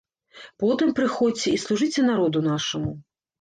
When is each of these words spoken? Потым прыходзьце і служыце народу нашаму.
Потым 0.61 0.93
прыходзьце 0.99 1.45
і 1.53 1.59
служыце 1.65 2.07
народу 2.09 2.43
нашаму. 2.49 2.91